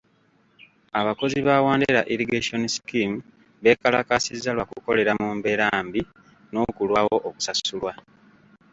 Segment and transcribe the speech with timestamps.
[0.99, 3.17] Abakozi ba Wandera irrigation scheme
[3.63, 6.01] beekalakaasa lwa kukolera mu mbeera mbi
[6.51, 7.91] n'okulwawo okusasulwa.